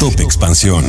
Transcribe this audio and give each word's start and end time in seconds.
Top 0.00 0.18
Expansión. 0.18 0.82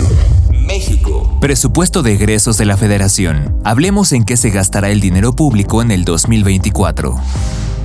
México. 0.53 1.37
Presupuesto 1.41 2.01
de 2.01 2.13
egresos 2.13 2.57
de 2.57 2.63
la 2.63 2.77
Federación. 2.77 3.59
Hablemos 3.65 4.13
en 4.13 4.23
qué 4.23 4.37
se 4.37 4.51
gastará 4.51 4.89
el 4.89 5.01
dinero 5.01 5.35
público 5.35 5.81
en 5.81 5.91
el 5.91 6.05
2024. 6.05 7.19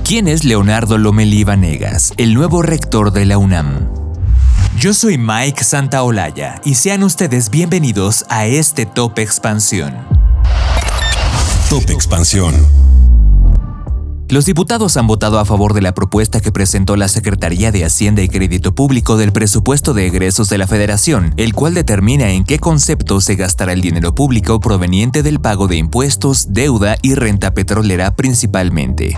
¿Quién 0.05 0.29
es 0.29 0.45
Leonardo 0.45 0.97
Lomelí 0.97 1.43
Vanegas, 1.43 2.13
el 2.15 2.33
nuevo 2.33 2.61
rector 2.61 3.11
de 3.11 3.25
la 3.25 3.37
UNAM? 3.39 3.89
Yo 4.79 4.93
soy 4.93 5.17
Mike 5.17 5.65
Santaolalla 5.65 6.61
y 6.63 6.75
sean 6.75 7.03
ustedes 7.03 7.49
bienvenidos 7.49 8.23
a 8.29 8.45
este 8.45 8.85
Top 8.85 9.19
Expansión. 9.19 9.97
Top 11.69 11.89
Expansión. 11.89 12.55
Los 14.29 14.43
diputados 14.43 14.97
han 14.97 15.07
votado 15.07 15.39
a 15.39 15.45
favor 15.45 15.73
de 15.73 15.81
la 15.81 15.93
propuesta 15.93 16.41
que 16.41 16.51
presentó 16.51 16.97
la 16.97 17.07
Secretaría 17.07 17.71
de 17.71 17.85
Hacienda 17.85 18.21
y 18.21 18.27
Crédito 18.27 18.75
Público 18.75 19.15
del 19.15 19.31
presupuesto 19.31 19.93
de 19.93 20.05
egresos 20.05 20.49
de 20.49 20.57
la 20.57 20.67
Federación, 20.67 21.33
el 21.37 21.53
cual 21.53 21.73
determina 21.73 22.31
en 22.31 22.43
qué 22.43 22.59
concepto 22.59 23.21
se 23.21 23.35
gastará 23.35 23.71
el 23.71 23.81
dinero 23.81 24.13
público 24.13 24.59
proveniente 24.59 25.23
del 25.23 25.39
pago 25.39 25.69
de 25.69 25.77
impuestos, 25.77 26.47
deuda 26.49 26.97
y 27.01 27.15
renta 27.15 27.53
petrolera 27.53 28.17
principalmente. 28.17 29.17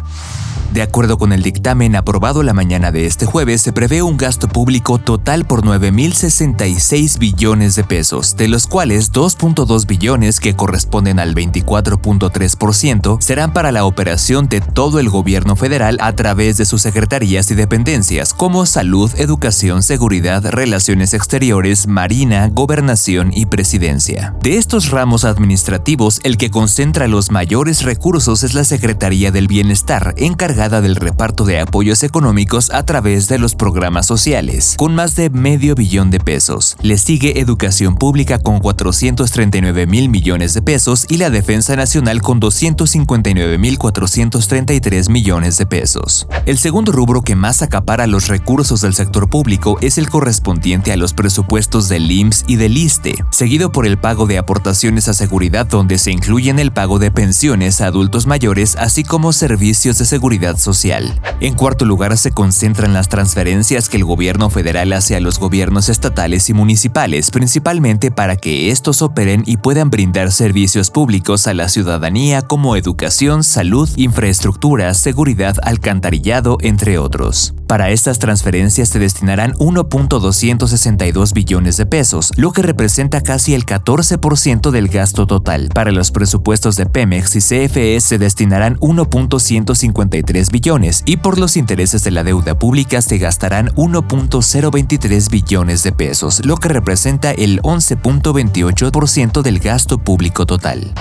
De 0.71 0.83
acuerdo 0.83 1.17
con 1.17 1.33
el 1.33 1.41
dictamen 1.41 1.95
aprobado 1.95 2.43
la 2.43 2.53
mañana 2.53 2.91
de 2.91 3.07
este 3.07 3.25
jueves, 3.25 3.59
se 3.61 3.73
prevé 3.73 4.03
un 4.03 4.17
gasto 4.17 4.47
público 4.47 4.99
total 4.99 5.45
por 5.45 5.63
9.066 5.63 7.17
billones 7.17 7.75
de 7.75 7.83
pesos, 7.83 8.37
de 8.37 8.47
los 8.47 8.67
cuales 8.67 9.11
2.2 9.11 9.87
billones, 9.87 10.39
que 10.39 10.55
corresponden 10.55 11.17
al 11.17 11.33
24.3%, 11.33 13.19
serán 13.19 13.51
para 13.51 13.71
la 13.71 13.83
operación 13.83 14.47
de 14.47 14.61
todo 14.61 14.99
el 14.99 15.09
gobierno 15.09 15.55
federal 15.55 15.97
a 16.01 16.13
través 16.13 16.57
de 16.57 16.65
sus 16.65 16.83
secretarías 16.83 17.49
y 17.49 17.55
dependencias, 17.55 18.35
como 18.35 18.67
salud, 18.67 19.11
educación, 19.17 19.81
seguridad, 19.81 20.45
relaciones 20.51 21.15
exteriores, 21.15 21.87
marina, 21.87 22.47
gobernación 22.47 23.31
y 23.33 23.47
presidencia. 23.47 24.35
De 24.43 24.57
estos 24.57 24.91
ramos 24.91 25.25
administrativos, 25.25 26.21
el 26.23 26.37
que 26.37 26.51
concentra 26.51 27.07
los 27.07 27.31
mayores 27.31 27.81
recursos 27.81 28.43
es 28.43 28.53
la 28.53 28.63
Secretaría 28.63 29.31
del 29.31 29.47
Bienestar, 29.47 30.13
encargada 30.17 30.58
del 30.67 30.97
reparto 30.97 31.45
de 31.45 31.61
apoyos 31.61 32.03
económicos 32.03 32.69
a 32.71 32.83
través 32.83 33.29
de 33.29 33.39
los 33.39 33.55
programas 33.55 34.05
sociales, 34.05 34.75
con 34.77 34.93
más 34.93 35.15
de 35.15 35.29
medio 35.29 35.73
billón 35.73 36.11
de 36.11 36.19
pesos. 36.19 36.75
Le 36.81 36.97
sigue 36.97 37.39
Educación 37.39 37.95
Pública 37.95 38.39
con 38.39 38.59
439 38.59 39.87
mil 39.87 40.09
millones 40.09 40.53
de 40.53 40.61
pesos 40.61 41.05
y 41.07 41.15
la 41.15 41.29
Defensa 41.29 41.77
Nacional 41.77 42.21
con 42.21 42.41
259 42.41 43.57
mil 43.57 43.77
433 43.77 45.07
millones 45.07 45.57
de 45.57 45.65
pesos. 45.65 46.27
El 46.45 46.57
segundo 46.57 46.91
rubro 46.91 47.21
que 47.21 47.37
más 47.37 47.61
acapara 47.61 48.05
los 48.05 48.27
recursos 48.27 48.81
del 48.81 48.93
sector 48.93 49.29
público 49.29 49.77
es 49.79 49.97
el 49.97 50.09
correspondiente 50.09 50.91
a 50.91 50.97
los 50.97 51.13
presupuestos 51.13 51.87
del 51.87 52.11
IMSS 52.11 52.43
y 52.47 52.57
del 52.57 52.75
ISTE, 52.75 53.15
seguido 53.29 53.71
por 53.71 53.87
el 53.87 53.97
pago 53.97 54.25
de 54.25 54.37
aportaciones 54.37 55.07
a 55.07 55.13
seguridad 55.13 55.67
donde 55.67 55.99
se 55.99 56.11
incluyen 56.11 56.59
el 56.59 56.73
pago 56.73 56.99
de 56.99 57.11
pensiones 57.11 57.79
a 57.79 57.85
adultos 57.85 58.27
mayores 58.27 58.75
así 58.75 59.05
como 59.05 59.31
servicios 59.31 59.97
de 59.97 60.03
seguridad 60.03 60.48
social. 60.57 61.19
En 61.39 61.53
cuarto 61.53 61.85
lugar 61.85 62.17
se 62.17 62.31
concentran 62.31 62.93
las 62.93 63.09
transferencias 63.09 63.89
que 63.89 63.97
el 63.97 64.03
gobierno 64.03 64.49
federal 64.49 64.91
hace 64.93 65.15
a 65.15 65.19
los 65.19 65.39
gobiernos 65.39 65.89
estatales 65.89 66.49
y 66.49 66.53
municipales, 66.53 67.31
principalmente 67.31 68.11
para 68.11 68.35
que 68.35 68.71
estos 68.71 69.01
operen 69.01 69.43
y 69.45 69.57
puedan 69.57 69.89
brindar 69.89 70.31
servicios 70.31 70.91
públicos 70.91 71.47
a 71.47 71.53
la 71.53 71.69
ciudadanía 71.69 72.41
como 72.41 72.75
educación, 72.75 73.43
salud, 73.43 73.89
infraestructura, 73.95 74.93
seguridad, 74.93 75.55
alcantarillado, 75.63 76.57
entre 76.61 76.97
otros. 76.97 77.53
Para 77.67 77.91
estas 77.91 78.17
transferencias 78.17 78.89
se 78.89 78.97
destinarán 78.97 79.53
1.262 79.53 81.33
billones 81.33 81.77
de 81.77 81.85
pesos, 81.85 82.31
lo 82.35 82.51
que 82.51 82.63
representa 82.63 83.21
casi 83.21 83.53
el 83.53 83.65
14% 83.65 84.71
del 84.71 84.87
gasto 84.87 85.27
total. 85.27 85.69
Para 85.73 85.91
los 85.91 86.09
presupuestos 86.11 86.75
de 86.77 86.87
Pemex 86.87 87.35
y 87.35 87.39
CFE 87.39 88.01
se 88.01 88.17
destinarán 88.17 88.77
1.153 88.77 90.38
billones 90.47 91.03
y 91.05 91.17
por 91.17 91.37
los 91.37 91.57
intereses 91.57 92.03
de 92.03 92.11
la 92.11 92.23
deuda 92.23 92.57
pública 92.57 93.01
se 93.01 93.17
gastarán 93.17 93.69
1.023 93.75 95.29
billones 95.29 95.83
de 95.83 95.91
pesos, 95.91 96.41
lo 96.45 96.55
que 96.55 96.69
representa 96.69 97.31
el 97.31 97.61
11.28% 97.61 99.41
del 99.41 99.59
gasto 99.59 99.97
público 99.97 100.45
total. 100.45 100.93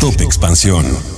Top 0.00 0.20
Expansión. 0.20 1.17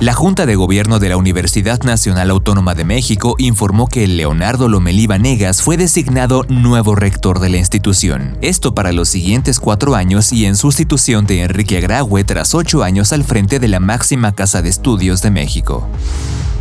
La 0.00 0.14
Junta 0.14 0.46
de 0.46 0.56
Gobierno 0.56 0.98
de 0.98 1.10
la 1.10 1.18
Universidad 1.18 1.82
Nacional 1.82 2.30
Autónoma 2.30 2.74
de 2.74 2.84
México 2.84 3.34
informó 3.36 3.86
que 3.86 4.06
Leonardo 4.06 4.66
Lomelí 4.66 5.06
Vanegas 5.06 5.60
fue 5.60 5.76
designado 5.76 6.46
nuevo 6.48 6.94
rector 6.94 7.38
de 7.38 7.50
la 7.50 7.58
institución. 7.58 8.38
Esto 8.40 8.74
para 8.74 8.92
los 8.92 9.10
siguientes 9.10 9.60
cuatro 9.60 9.94
años 9.94 10.32
y 10.32 10.46
en 10.46 10.56
sustitución 10.56 11.26
de 11.26 11.42
Enrique 11.42 11.76
Agraue 11.76 12.24
tras 12.24 12.54
ocho 12.54 12.82
años 12.82 13.12
al 13.12 13.24
frente 13.24 13.58
de 13.58 13.68
la 13.68 13.78
máxima 13.78 14.32
casa 14.32 14.62
de 14.62 14.70
estudios 14.70 15.20
de 15.20 15.32
México. 15.32 15.86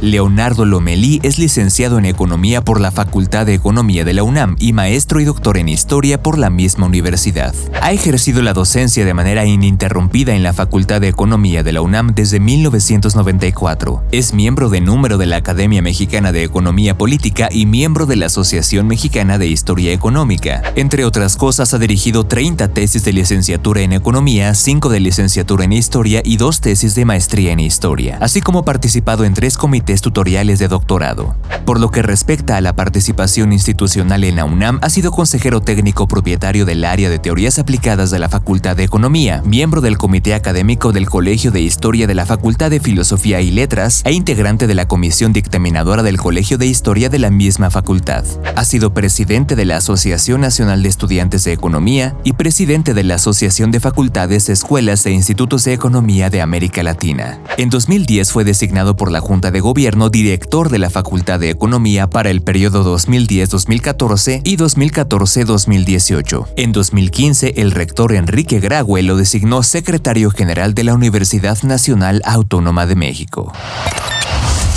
Leonardo 0.02 0.64
Lomelí 0.64 1.20
es 1.24 1.40
licenciado 1.40 2.00
en 2.00 2.06
Economía 2.06 2.64
por 2.64 2.80
la 2.80 2.90
Facultad 2.90 3.46
de 3.46 3.54
Economía 3.54 4.06
de 4.06 4.14
la 4.14 4.24
UNAM 4.24 4.56
y 4.58 4.72
maestro 4.72 5.20
y 5.20 5.26
doctor 5.26 5.58
en 5.58 5.68
Historia 5.68 6.24
por 6.24 6.38
la 6.38 6.50
misma 6.50 6.86
universidad. 6.86 7.54
Ha 7.82 7.92
ejercido 7.92 8.42
la 8.42 8.54
docencia 8.54 9.04
de 9.04 9.14
manera 9.14 9.46
ininterrumpida 9.46 10.34
en 10.34 10.42
la 10.44 10.54
Facultad 10.54 11.02
de 11.02 11.10
Economía 11.10 11.64
de 11.64 11.74
la 11.74 11.82
UNAM 11.82 12.14
desde 12.16 12.40
1994. 12.40 14.04
Es 14.14 14.34
miembro 14.34 14.70
de 14.70 14.80
número 14.80 15.18
de 15.18 15.26
la 15.26 15.36
Academia 15.36 15.82
Mexicana 15.82 16.32
de 16.32 16.44
Economía 16.44 16.98
Política 16.98 17.50
y 17.52 17.66
miembro 17.66 18.06
de 18.06 18.16
la 18.16 18.28
Asociación 18.28 18.88
Mexicana 18.88 19.38
de 19.38 19.48
Historia 19.48 19.92
Económica. 19.92 20.62
Entre 20.78 21.04
otras 21.04 21.36
cosas, 21.36 21.74
ha 21.74 21.78
dirigido 21.78 22.26
30 22.26 22.70
tesis 22.70 23.04
de 23.04 23.12
licenciatura 23.12 23.82
en 23.82 23.92
Economía, 23.92 24.54
5 24.54 24.88
de 24.88 25.00
licenciatura 25.02 25.66
en 25.66 25.74
Historia 25.74 26.22
y 26.24 26.38
2 26.38 26.62
tesis 26.62 26.96
de 26.96 27.04
maestría 27.04 27.52
en 27.52 27.60
Historia, 27.60 28.18
así 28.22 28.40
como 28.40 28.64
participado 28.64 29.26
en 29.26 29.34
tres 29.34 29.58
comités 29.58 29.89
tutoriales 29.98 30.60
de 30.60 30.68
doctorado. 30.68 31.36
Por 31.66 31.80
lo 31.80 31.90
que 31.90 32.02
respecta 32.02 32.58
a 32.58 32.62
la 32.62 32.76
participación 32.76 33.52
institucional 33.52 34.24
en 34.24 34.36
la 34.36 34.46
UNAM, 34.46 34.80
ha 34.82 34.90
sido 34.90 35.12
consejero 35.12 35.62
técnico 35.62 36.08
propietario 36.08 36.66
del 36.66 36.86
área 36.86 37.10
de 37.10 37.18
teorías 37.18 37.58
aplicadas 37.60 38.12
de 38.12 38.20
la 38.20 38.30
Facultad 38.30 38.78
de 38.78 38.84
Economía, 38.84 39.42
miembro 39.46 39.82
del 39.82 39.98
Comité 39.98 40.36
Académico 40.36 40.92
del 40.92 41.10
Colegio 41.10 41.52
de 41.52 41.62
Historia 41.62 42.06
de 42.08 42.16
la 42.16 42.28
Facultad 42.28 42.70
de 42.70 42.80
Filosofía 42.80 43.42
y 43.42 43.50
Letras 43.50 44.02
e 44.06 44.14
integrante 44.14 44.68
de 44.68 44.76
la 44.76 44.88
Comisión 44.88 45.34
Dictaminadora 45.34 46.04
del 46.04 46.18
Colegio 46.18 46.60
de 46.60 46.68
Historia 46.68 47.10
de 47.10 47.20
la 47.20 47.32
misma 47.32 47.72
facultad. 47.72 48.26
Ha 48.56 48.66
sido 48.66 48.94
presidente 48.94 49.56
de 49.56 49.66
la 49.66 49.78
Asociación 49.78 50.42
Nacional 50.42 50.84
de 50.84 50.90
Estudiantes 50.90 51.44
de 51.46 51.54
Economía 51.54 52.16
y 52.24 52.34
presidente 52.34 52.94
de 52.94 53.04
la 53.04 53.16
Asociación 53.16 53.72
de 53.72 53.80
Facultades, 53.80 54.50
Escuelas 54.50 55.04
e 55.08 55.12
Institutos 55.12 55.64
de 55.64 55.74
Economía 55.74 56.30
de 56.30 56.42
América 56.42 56.84
Latina. 56.84 57.40
En 57.58 57.72
2010 57.72 58.32
fue 58.32 58.44
designado 58.44 58.96
por 58.96 59.12
la 59.12 59.20
Junta 59.20 59.50
de 59.50 59.60
Gobierno 59.60 59.79
director 60.10 60.70
de 60.70 60.78
la 60.78 60.90
Facultad 60.90 61.40
de 61.40 61.50
Economía 61.50 62.10
para 62.10 62.30
el 62.30 62.42
periodo 62.42 62.84
2010-2014 62.98 64.42
y 64.44 64.58
2014-2018. 64.58 66.48
En 66.58 66.74
2015, 66.74 67.54
el 67.58 67.72
rector 67.72 68.14
Enrique 68.14 68.60
Graue 68.60 69.04
lo 69.04 69.16
designó 69.16 69.64
secretario 69.64 70.32
general 70.32 70.74
de 70.74 70.84
la 70.84 70.94
Universidad 70.94 71.64
Nacional 71.64 72.22
Autónoma 72.26 72.86
de 72.88 72.96
México. 72.98 73.54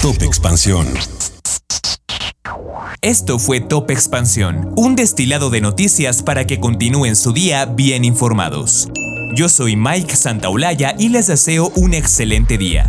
Top 0.03 0.23
Expansión. 0.23 0.87
Esto 3.01 3.41
fue 3.41 3.61
Top 3.61 3.91
Expansión, 3.91 4.73
un 4.77 4.95
destilado 4.95 5.51
de 5.51 5.61
noticias 5.61 6.23
para 6.23 6.47
que 6.47 6.61
continúen 6.61 7.17
su 7.17 7.33
día 7.33 7.65
bien 7.65 8.05
informados. 8.05 8.89
Yo 9.35 9.49
soy 9.49 9.75
Mike 9.75 10.15
Santaolalla 10.15 10.95
y 10.97 11.09
les 11.09 11.27
deseo 11.27 11.73
un 11.75 11.95
excelente 11.95 12.57
día. 12.57 12.89